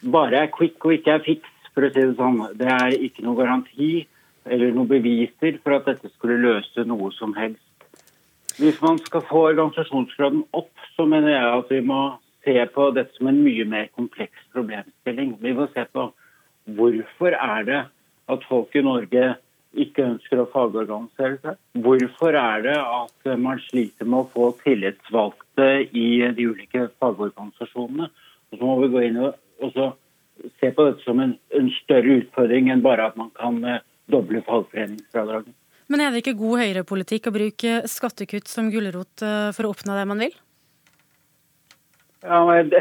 bare 0.02 0.46
er 0.46 0.54
quick 0.54 0.82
og 0.86 0.98
ikke 0.98 1.18
er 1.18 1.24
fix, 1.26 1.46
for 1.76 1.86
å 1.86 1.92
si 1.92 2.02
det 2.02 2.18
sånn. 2.18 2.42
Det 2.58 2.70
er 2.72 2.96
ikke 3.08 3.26
noe 3.26 3.38
garanti 3.38 4.06
eller 4.46 4.74
noen 4.74 4.90
beviser 4.90 5.60
for 5.64 5.78
at 5.78 5.88
dette 5.90 6.10
skulle 6.16 6.40
løse 6.42 6.86
noe 6.88 7.12
som 7.18 7.34
helst. 7.38 7.62
Hvis 8.56 8.78
man 8.82 9.00
skal 9.04 9.26
få 9.28 9.48
organisasjonsgraden 9.52 10.46
opp, 10.56 10.72
så 10.96 11.06
mener 11.10 11.34
jeg 11.34 11.56
at 11.60 11.74
vi 11.74 11.82
må 11.84 12.02
se 12.46 12.56
på 12.72 12.90
dette 12.96 13.18
som 13.18 13.28
en 13.30 13.42
mye 13.44 13.66
mer 13.68 13.90
kompleks 13.98 14.46
problemstilling. 14.56 15.36
Vi 15.42 15.54
må 15.58 15.68
se 15.74 15.84
på 15.92 16.08
hvorfor 16.78 17.36
er 17.36 17.68
det 17.68 17.82
at 18.32 18.46
folk 18.50 18.74
i 18.78 18.86
Norge 18.86 19.34
ikke 19.82 20.06
ønsker 20.06 20.42
å 20.42 20.48
fagorganisere 20.54 21.40
seg? 21.44 21.58
Hvorfor 21.86 22.38
er 22.40 22.64
det 22.66 22.78
at 22.80 23.30
man 23.42 23.60
sliter 23.68 24.08
med 24.08 24.24
å 24.24 24.30
få 24.34 24.50
tillitsvalgte 24.64 25.68
i 25.92 26.08
de 26.38 26.48
ulike 26.48 26.88
fagorganisasjonene? 27.02 28.10
Og 28.52 28.60
så 28.60 28.70
må 28.70 28.78
vi 28.84 28.92
gå 28.94 29.04
inn 29.08 29.20
og 29.26 29.78
se 30.60 30.72
på 30.72 30.88
dette 30.88 31.04
som 31.06 31.20
en, 31.24 31.36
en, 31.56 31.70
større 31.82 32.20
utfordring 32.22 32.72
enn 32.72 32.84
bare 32.86 33.10
at 33.10 33.20
man 33.20 33.32
kan 33.38 33.62
eh, 33.64 33.84
doble 34.12 34.42
fagforeningsfradraget. 34.48 35.54
Men 35.92 36.02
er 36.02 36.12
det 36.12 36.24
ikke 36.24 36.40
god 36.40 36.64
høyrepolitikk 36.64 37.30
å 37.30 37.36
bruke 37.36 37.76
skattekutt 37.90 38.50
som 38.52 38.72
gulrot 38.74 39.24
eh, 39.26 39.52
for 39.56 39.68
å 39.68 39.76
oppnå 39.76 39.98
det 39.98 40.08
man 40.10 40.24
vil? 40.26 40.36
Ja, 42.26 42.42
men, 42.48 42.72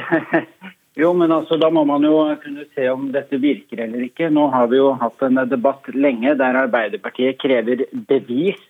jo, 0.95 1.11
men 1.19 1.33
altså, 1.35 1.57
da 1.59 1.71
må 1.75 1.83
man 1.89 2.05
jo 2.07 2.21
kunne 2.43 2.69
se 2.77 2.87
om 2.93 3.09
dette 3.15 3.41
virker 3.43 3.83
eller 3.83 4.05
ikke. 4.07 4.29
Nå 4.31 4.47
har 4.53 4.69
vi 4.71 4.79
jo 4.79 4.93
hatt 5.01 5.25
en 5.27 5.43
debatt 5.51 5.89
lenge 5.91 6.37
der 6.39 6.61
Arbeiderpartiet 6.61 7.41
krever 7.43 7.83
bevis 8.11 8.61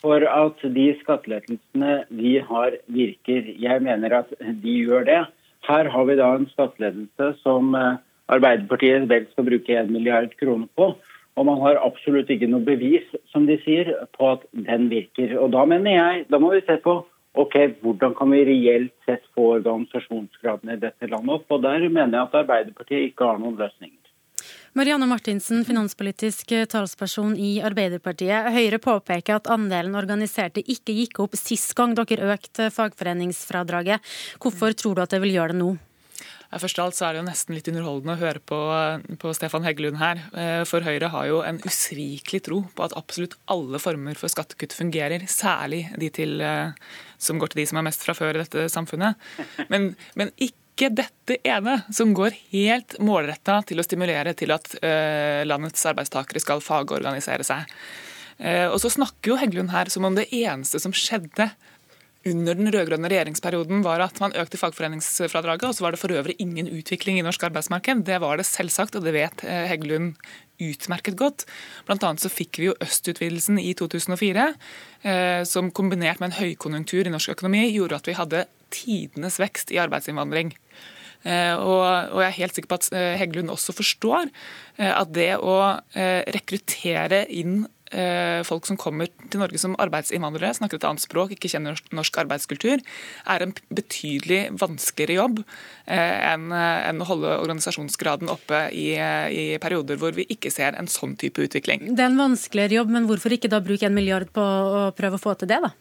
for 0.00 0.22
at 0.30 0.62
de 0.76 0.86
skattelettelsene 1.02 2.04
vi 2.14 2.38
har, 2.46 2.78
virker. 2.86 3.50
Jeg 3.60 3.82
mener 3.82 4.20
at 4.22 4.30
de 4.38 4.76
gjør 4.86 5.04
det. 5.10 5.20
Her 5.66 5.90
har 5.92 6.06
vi 6.08 6.16
da 6.20 6.30
en 6.36 6.48
skattelettelse 6.54 7.32
som 7.42 7.74
eh, 7.76 7.98
Arbeiderpartiet 8.30 9.08
vel 9.10 9.26
skal 9.32 9.48
bruke 9.50 9.76
1 9.82 9.90
milliard 9.90 10.32
kroner 10.40 10.70
på. 10.78 10.92
Og 11.38 11.46
man 11.46 11.60
har 11.64 11.82
absolutt 11.82 12.30
ikke 12.30 12.48
noe 12.50 12.62
bevis, 12.64 13.06
som 13.32 13.46
de 13.50 13.58
sier, 13.64 13.90
på 14.16 14.32
at 14.36 14.46
den 14.54 14.88
virker. 14.90 15.34
Og 15.40 15.50
da 15.54 15.66
mener 15.66 15.96
jeg, 15.96 16.24
da 16.30 16.38
må 16.42 16.54
vi 16.54 16.62
se 16.66 16.78
på 16.84 17.00
ok, 17.38 17.56
hvordan 17.82 18.14
kan 18.18 18.30
vi 18.34 18.44
reelt 18.48 18.94
sett 19.06 19.24
få 19.34 19.52
organisasjonsgraden 19.58 20.74
i 20.74 20.80
dette 20.82 21.08
landet 21.10 21.40
opp. 21.40 21.50
Og 21.50 21.64
der 21.64 21.86
mener 21.88 22.18
jeg 22.18 22.28
at 22.28 22.38
Arbeiderpartiet 22.42 23.10
ikke 23.10 23.30
har 23.30 23.42
noen 23.42 23.58
løsninger. 23.60 23.96
Marianne 24.78 25.06
Martinsen, 25.10 25.64
finanspolitisk 25.66 26.52
talsperson 26.70 27.34
i 27.34 27.56
Arbeiderpartiet. 27.66 28.52
Høyre 28.54 28.78
påpeker 28.78 29.40
at 29.40 29.50
andelen 29.50 29.98
organiserte 29.98 30.62
ikke 30.62 30.94
gikk 30.94 31.18
opp 31.26 31.34
sist 31.38 31.74
gang 31.78 31.96
dere 31.98 32.36
økte 32.36 32.70
fagforeningsfradraget. 32.70 33.98
Hvorfor 34.38 34.76
tror 34.78 34.94
du 34.94 35.02
at 35.02 35.16
det 35.16 35.24
vil 35.24 35.34
gjøre 35.34 35.56
det 35.56 35.62
nå? 35.64 35.72
Først 36.50 36.80
av 36.80 36.88
alt 36.88 36.96
så 36.98 37.04
er 37.06 37.14
det 37.14 37.20
jo 37.20 37.26
nesten 37.28 37.54
litt 37.54 37.68
underholdende 37.70 38.16
å 38.16 38.18
høre 38.18 38.40
på, 38.42 38.58
på, 39.22 39.30
Stefan 39.38 39.62
Heggelund 39.62 40.00
her. 40.00 40.22
Eh, 40.34 40.62
for 40.66 40.82
Høyre 40.82 41.12
har 41.12 41.28
jo 41.28 41.42
en 41.46 41.60
usvikelig 41.62 42.42
tro 42.48 42.64
på 42.74 42.86
at 42.86 42.96
absolutt 42.98 43.36
alle 43.54 43.78
former 43.78 44.18
for 44.18 44.32
skattekutt 44.32 44.74
fungerer. 44.74 45.28
Særlig 45.30 45.84
de 46.00 46.08
til, 46.16 46.40
eh, 46.42 46.74
som 47.22 47.38
går 47.38 47.52
til 47.52 47.62
de 47.62 47.68
som 47.70 47.78
er 47.78 47.86
mest 47.86 48.02
fra 48.02 48.16
før 48.18 48.34
i 48.34 48.42
dette 48.42 48.66
samfunnet. 48.72 49.30
Men, 49.70 49.92
men 50.18 50.34
ikke 50.42 50.90
dette 50.98 51.38
ene, 51.46 51.76
som 51.94 52.16
går 52.18 52.34
helt 52.50 52.98
målretta 52.98 53.60
til 53.68 53.78
å 53.78 53.86
stimulere 53.86 54.34
til 54.34 54.50
at 54.54 54.64
uh, 54.80 55.42
landets 55.44 55.84
arbeidstakere 55.86 56.40
skal 56.40 56.62
fagorganisere 56.64 57.44
seg. 57.46 57.68
Og 58.72 58.78
så 58.80 58.88
snakker 58.88 59.34
jo 59.34 59.36
Heggelund 59.36 59.68
her 59.68 59.90
som 59.92 60.06
om 60.08 60.14
det 60.16 60.30
eneste 60.32 60.80
som 60.80 60.94
skjedde 60.96 61.50
under 62.28 62.56
den 62.58 62.68
rød-grønne 62.68 63.08
regjeringsperioden 63.08 63.80
var 63.80 64.02
at 64.04 64.18
man 64.20 64.34
økte 64.36 64.58
fagforeningsfradraget, 64.60 65.64
og 65.64 65.76
så 65.76 65.86
var 65.86 65.94
det 65.94 66.00
for 66.02 66.12
øvrig 66.12 66.34
ingen 66.42 66.68
utvikling 66.68 67.16
i 67.16 67.24
norsk 67.24 67.46
arbeidsmarked. 67.48 68.04
Det 68.04 68.18
var 68.20 68.36
det 68.36 68.44
selvsagt, 68.44 68.98
og 68.98 69.06
det 69.06 69.14
vet 69.16 69.44
eh, 69.48 69.64
Heggelund 69.70 70.12
utmerket 70.60 71.16
godt. 71.16 71.46
Blant 71.88 72.04
annet 72.04 72.20
så 72.20 72.28
fikk 72.28 72.60
vi 72.60 72.68
jo 72.68 72.76
østutvidelsen 72.84 73.56
i 73.62 73.72
2004, 73.78 74.50
eh, 75.08 75.40
som 75.48 75.72
kombinert 75.72 76.20
med 76.20 76.30
en 76.30 76.38
høykonjunktur 76.42 77.08
i 77.08 77.14
norsk 77.14 77.32
økonomi 77.38 77.70
gjorde 77.70 78.02
at 78.02 78.12
vi 78.12 78.18
hadde 78.20 78.44
tidenes 78.68 79.40
vekst 79.40 79.72
i 79.72 79.80
arbeidsinnvandring. 79.80 80.52
Eh, 81.24 81.56
og, 81.56 82.20
jeg 82.20 82.28
er 82.28 82.38
helt 82.42 82.56
sikker 82.56 82.68
på 82.68 82.82
at 82.82 82.92
Heggelund 83.20 83.52
også 83.52 83.72
forstår 83.76 84.28
at 84.80 85.10
det 85.16 85.34
å 85.40 85.56
rekruttere 85.88 87.24
inn 87.32 87.62
folk 88.46 88.68
som 88.68 88.78
kommer 88.78 89.08
til 89.30 89.40
Norge 89.42 89.58
som 89.58 89.74
arbeidsinnvandrere, 89.82 90.54
snakker 90.54 90.78
et 90.78 90.86
annet 90.86 91.02
språk, 91.02 91.34
ikke 91.34 91.50
kjenner 91.50 91.78
norsk 91.96 92.20
arbeidskultur, 92.22 92.82
er 93.26 93.44
en 93.44 93.54
betydelig 93.74 94.40
vanskeligere 94.60 95.18
jobb 95.18 95.42
eh, 95.42 96.32
enn 96.32 97.02
å 97.02 97.08
holde 97.08 97.34
organisasjonsgraden 97.40 98.30
oppe 98.32 98.66
i, 98.76 98.92
i, 98.94 99.44
perioder 99.62 100.00
hvor 100.00 100.16
vi 100.16 100.26
ikke 100.30 100.52
ser 100.54 100.78
en 100.78 100.90
sånn 100.90 101.16
type 101.20 101.42
utvikling. 101.44 101.90
Det 101.90 102.04
er 102.04 102.12
en 102.12 102.20
vanskeligere 102.20 102.80
jobb, 102.80 102.96
men 102.96 103.10
hvorfor 103.10 103.36
ikke 103.36 103.50
da 103.52 103.62
bruke 103.64 103.88
en 103.88 103.96
milliard 103.96 104.30
på 104.34 104.42
å 104.42 104.90
prøve 104.96 105.18
å 105.18 105.22
få 105.22 105.36
til 105.40 105.50
det, 105.50 105.62
da? 105.64 105.74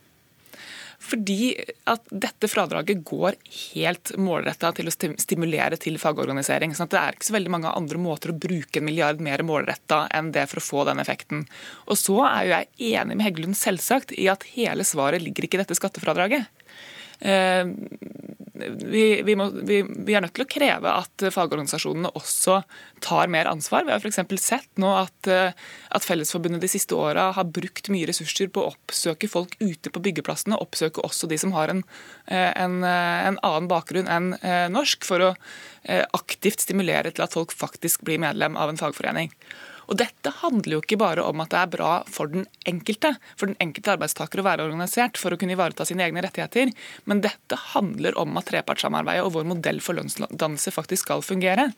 Fordi 0.99 1.53
at 1.87 2.09
dette 2.11 2.49
fradraget 2.51 3.05
går 3.07 3.37
helt 3.73 4.11
målretta 4.19 4.73
til 4.75 4.89
å 4.89 4.93
stimulere 4.93 5.79
til 5.79 5.97
fagorganisering. 6.01 6.75
sånn 6.75 6.89
at 6.89 6.95
Det 6.95 6.99
er 6.99 7.15
ikke 7.15 7.29
så 7.29 7.37
veldig 7.37 7.53
mange 7.55 7.71
andre 7.71 7.97
måter 7.97 8.33
å 8.33 8.39
bruke 8.39 8.79
en 8.81 8.85
milliard 8.85 9.21
mer 9.21 9.39
målretta 9.39 10.07
enn 10.11 10.33
det 10.35 10.47
for 10.51 10.59
å 10.59 10.67
få 10.67 10.85
den 10.85 10.99
effekten. 10.99 11.47
Og 11.87 11.97
så 11.97 12.19
er 12.27 12.43
jo 12.43 12.55
jeg 12.55 12.95
enig 12.99 13.15
med 13.15 13.25
Heggelund 13.25 13.55
selvsagt 13.55 14.11
i 14.11 14.27
at 14.27 14.43
hele 14.55 14.83
svaret 14.83 15.23
ligger 15.23 15.47
ikke 15.47 15.59
i 15.59 15.63
dette 15.63 15.79
skattefradraget. 15.79 16.45
Vi, 18.59 19.21
vi, 19.25 19.35
må, 19.39 19.49
vi, 19.53 19.79
vi, 19.83 20.15
er 20.15 20.23
nødt 20.23 20.33
til 20.37 20.45
å 20.45 20.49
kreve 20.49 20.91
at 21.01 21.23
fagorganisasjonene 21.33 22.11
også 22.17 22.59
tar 23.03 23.31
mer 23.31 23.49
ansvar. 23.51 23.85
Vi 23.87 23.93
har 23.93 24.03
f.eks. 24.03 24.19
sett 24.43 24.81
nå 24.81 24.91
at, 24.97 25.29
eh, 25.31 25.55
at, 25.95 26.05
Fellesforbundet 26.05 26.63
de 26.63 26.71
siste 26.71 26.97
åra 26.97 27.29
har 27.37 27.49
brukt 27.55 27.91
mye 27.93 28.09
ressurser 28.09 28.51
på 28.53 28.63
å 28.63 28.73
oppsøke 28.73 29.29
folk 29.31 29.55
ute 29.61 29.93
på 29.93 30.03
byggeplassene, 30.09 30.59
oppsøke 30.59 31.03
også 31.05 31.29
de 31.31 31.39
som 31.41 31.55
har 31.55 31.71
en, 31.71 31.83
eh, 32.27 32.51
en, 32.51 32.81
eh, 32.83 33.27
en 33.29 33.39
annen 33.45 33.71
bakgrunn 33.71 34.09
enn 34.09 34.31
norsk, 34.73 35.05
for 35.07 35.23
å 35.23 35.33
aktivt 36.13 36.61
stimulere 36.65 37.11
til 37.15 37.23
at 37.23 37.33
folk 37.33 37.53
faktisk 37.55 38.03
blir 38.05 38.19
medlem 38.19 38.57
av 38.59 38.69
en 38.69 38.77
fagforening. 38.77 39.31
Og 39.89 39.97
Dette 39.97 40.31
handler 40.43 40.75
jo 40.77 40.81
ikke 40.83 40.99
bare 41.01 41.23
om 41.25 41.41
at 41.41 41.51
det 41.53 41.59
er 41.59 41.71
bra 41.73 41.91
for 42.09 42.29
den 42.31 42.45
enkelte, 42.69 43.15
for 43.39 43.49
den 43.49 43.57
enkelte 43.63 43.95
arbeidstaker 43.95 44.41
å 44.41 44.45
være 44.45 44.67
organisert 44.67 45.17
for 45.17 45.33
å 45.33 45.39
kunne 45.39 45.55
ivareta 45.55 45.87
sine 45.87 46.05
egne 46.05 46.21
rettigheter, 46.25 46.69
men 47.09 47.23
dette 47.25 47.57
handler 47.71 48.17
om 48.21 48.37
at 48.39 48.49
trepartssamarbeidet 48.51 49.25
og 49.25 49.33
vår 49.37 49.47
modell 49.49 49.81
for 49.83 49.97
lønnsdannelse 49.97 50.73
faktisk 50.75 51.07
skal 51.07 51.25
fungere. 51.25 51.71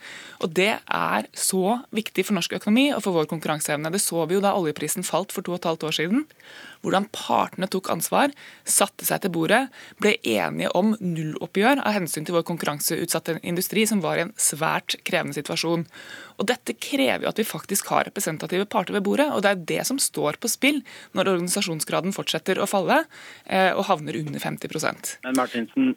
Og 0.44 0.52
Det 0.62 0.74
er 0.76 1.30
så 1.34 1.80
viktig 1.96 2.28
for 2.28 2.38
norsk 2.38 2.58
økonomi 2.60 2.90
og 2.92 3.02
for 3.06 3.16
vår 3.16 3.30
konkurranseevne. 3.32 3.92
Det 3.94 4.04
så 4.04 4.26
vi 4.28 4.36
jo 4.36 4.44
da 4.44 4.52
oljeprisen 4.58 5.08
falt 5.08 5.32
for 5.32 5.46
to 5.46 5.56
og 5.56 5.62
et 5.62 5.70
halvt 5.72 5.88
år 5.88 5.98
siden 6.02 6.28
hvordan 6.82 7.08
partene 7.14 7.70
tok 7.70 7.92
ansvar, 7.94 8.34
satte 8.66 9.06
seg 9.06 9.24
til 9.24 9.34
bordet, 9.36 9.62
ble 10.02 10.16
enige 10.26 10.72
om 10.78 10.96
nulloppgjør 10.98 11.84
av 11.84 11.96
hensyn 11.98 12.26
til 12.26 12.36
vår 12.38 12.46
konkurranseutsatte 12.50 13.38
industri, 13.46 13.86
som 13.90 14.02
var 14.04 14.18
i 14.18 14.26
en 14.26 14.34
svært 14.42 14.98
krevende 15.08 15.38
situasjon. 15.38 15.86
Og 16.42 16.48
Dette 16.50 16.74
krever 16.74 17.26
jo 17.26 17.32
at 17.32 17.40
vi 17.40 17.46
faktisk 17.46 17.92
har 17.94 18.08
representative 18.10 18.66
parter 18.66 18.98
ved 18.98 19.06
bordet, 19.06 19.30
og 19.30 19.44
det 19.46 19.52
er 19.52 19.66
det 19.74 19.82
som 19.90 20.00
står 20.02 20.40
på 20.42 20.50
spill 20.50 20.82
når 21.18 21.36
organisasjonsgraden 21.36 22.16
fortsetter 22.16 22.58
å 22.58 22.70
falle 22.70 23.04
eh, 23.46 23.70
og 23.76 23.86
havner 23.92 24.18
under 24.18 24.42
50% 24.42 25.14
Men 25.28 25.38
Martinsen, 25.38 25.94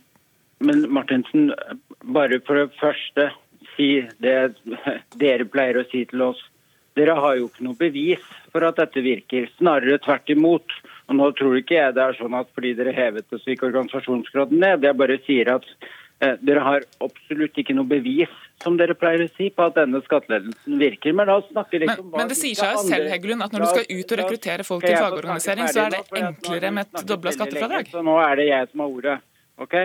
men 0.61 0.85
Martinsen, 0.93 1.53
bare 2.05 2.41
for 2.45 2.61
det 2.61 2.77
første 2.77 3.31
si 3.75 3.89
det 4.23 4.55
dere 5.19 5.49
pleier 5.51 5.81
å 5.81 5.89
si 5.91 6.05
til 6.11 6.23
oss. 6.29 6.41
Dere 6.95 7.17
har 7.19 7.41
jo 7.41 7.49
ikke 7.49 7.65
noe 7.67 7.79
bevis 7.79 8.23
for 8.53 8.63
at 8.69 8.79
dette 8.79 9.03
virker. 9.03 9.49
Snarere 9.59 9.99
tvert 10.05 10.31
imot. 10.31 10.77
Og 11.09 11.19
Nå 11.19 11.33
tror 11.39 11.57
ikke 11.59 11.81
jeg 11.81 11.97
det 11.97 12.05
er 12.05 12.17
sånn 12.21 12.37
at 12.39 12.53
fordi 12.55 12.77
dere 12.79 12.95
hevet 12.95 13.27
det, 13.27 13.41
så 13.41 13.51
gikk 13.51 13.67
organisasjonsgraden 13.67 14.61
ned. 14.63 14.87
Jeg 14.87 15.01
bare 15.01 15.19
sier 15.27 15.51
at 15.57 15.67
eh, 16.23 16.37
dere 16.45 16.63
har 16.65 16.87
absolutt 17.05 17.59
ikke 17.61 17.75
noe 17.77 17.91
bevis 17.91 18.33
som 18.65 18.79
dere 18.81 18.97
pleier 18.99 19.27
å 19.27 19.29
si, 19.37 19.51
på 19.55 19.67
at 19.69 19.77
denne 19.79 20.01
skattelettelsen 20.07 20.81
virker. 20.81 21.15
Men 21.17 21.31
la 21.31 21.39
oss 21.41 21.51
snakke 21.53 21.83
litt 21.83 21.93
om 21.95 22.09
hva 22.11 22.23
Men 22.23 22.33
det 22.33 22.39
sier 22.41 22.59
seg 22.59 22.73
jo 22.75 22.87
selv, 22.89 23.11
Heggelund, 23.13 23.45
at 23.45 23.55
når 23.55 23.67
du 23.67 23.69
skal 23.71 23.87
ut 23.91 24.15
og 24.17 24.23
rekruttere 24.23 24.67
folk 24.67 24.87
til 24.87 24.97
fagorganisering, 24.97 25.69
så 25.71 25.85
er 25.87 25.95
det 25.95 26.03
enklere 26.23 26.73
med 26.75 26.89
et 26.89 27.07
dobla 27.13 27.35
skattefradrag. 27.37 27.93
Så 27.93 28.03
nå 28.07 28.17
er 28.25 28.41
det 28.41 28.49
jeg 28.51 28.73
som 28.73 28.85
har 28.85 28.97
ordet. 28.99 29.19
ok? 29.63 29.77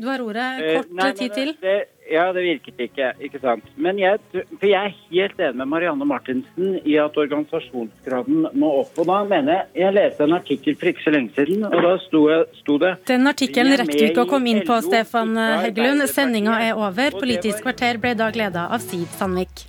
Du 0.00 0.06
har 0.08 0.22
ordet. 0.24 0.44
Eh, 0.64 0.76
Kort 0.78 0.92
nei, 0.96 1.10
tid 1.12 1.34
til. 1.36 1.50
Det, 1.60 1.74
ja, 2.08 2.24
det 2.32 2.40
virket 2.46 2.78
ikke, 2.86 3.10
ikke 3.20 3.40
sant. 3.42 3.66
Men 3.76 4.00
jeg, 4.00 4.16
for 4.32 4.64
jeg 4.64 4.78
er 4.80 4.94
helt 5.10 5.42
enig 5.44 5.60
med 5.60 5.70
Marianne 5.74 6.08
Martinsen 6.08 6.78
i 6.88 6.96
at 7.02 7.18
organisasjonsgraden 7.20 8.48
må 8.56 8.72
opp. 8.80 8.96
Og 8.96 9.10
da 9.10 9.20
mener 9.28 9.58
jeg 9.58 9.84
Jeg 9.84 9.96
leste 9.96 10.24
en 10.24 10.36
artikkel 10.38 10.76
for 10.80 10.90
ikke 10.90 11.04
så 11.04 11.12
lenge 11.14 11.34
siden, 11.36 11.64
og 11.68 11.76
da 11.84 11.94
sto, 12.06 12.24
jeg, 12.32 12.48
sto 12.62 12.78
det 12.80 12.94
Den 13.12 13.28
artikkelen 13.28 13.76
rekker 13.76 13.98
du 13.98 14.06
ikke 14.08 14.24
å 14.24 14.30
komme 14.32 14.54
inn 14.54 14.64
på, 14.64 14.80
LO, 14.80 14.88
Stefan 14.88 15.36
Heggelund. 15.36 16.08
Sendinga 16.10 16.58
er 16.64 16.80
over. 16.80 17.20
Politisk 17.20 17.66
kvarter 17.66 18.00
ble 18.00 18.16
i 18.16 18.22
dag 18.24 18.40
leda 18.40 18.70
av 18.72 18.80
Siv 18.84 19.08
Sandvik. 19.20 19.66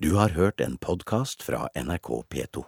Du 0.00 0.14
har 0.16 0.32
hørt 0.36 0.64
en 0.64 0.78
podkast 0.80 1.44
fra 1.44 1.68
NRK 1.76 2.24
P2. 2.32 2.64